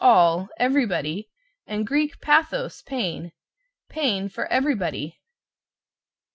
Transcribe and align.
all, 0.03 0.49
everybody, 0.57 1.29
and 1.67 1.87
Grk. 1.87 2.19
pathos, 2.21 2.81
pain. 2.81 3.31
Pain 3.87 4.29
for 4.29 4.47
everybody. 4.47 5.19